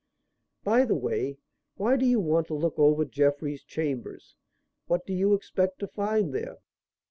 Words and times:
"By 0.63 0.83
the 0.85 0.95
way, 0.95 1.37
why 1.75 1.95
do 1.95 2.07
you 2.07 2.19
want 2.19 2.47
to 2.47 2.55
look 2.55 2.79
over 2.79 3.05
Jeffrey's 3.05 3.63
chambers? 3.63 4.35
What 4.87 5.05
do 5.05 5.13
you 5.13 5.35
expect 5.35 5.77
to 5.77 5.87
find 5.87 6.33
there?" 6.33 6.57